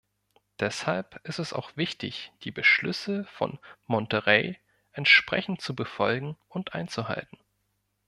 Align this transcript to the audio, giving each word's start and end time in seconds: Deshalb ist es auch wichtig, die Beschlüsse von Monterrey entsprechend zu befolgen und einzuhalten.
Deshalb 0.59 1.21
ist 1.27 1.37
es 1.37 1.53
auch 1.53 1.77
wichtig, 1.77 2.31
die 2.41 2.49
Beschlüsse 2.49 3.25
von 3.25 3.59
Monterrey 3.85 4.57
entsprechend 4.93 5.61
zu 5.61 5.75
befolgen 5.75 6.35
und 6.47 6.73
einzuhalten. 6.73 7.37